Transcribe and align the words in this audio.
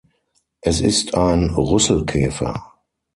Es 0.61 0.81
ist 0.81 1.13
ein 1.13 1.51
Rüsselkäfer. 1.51 2.73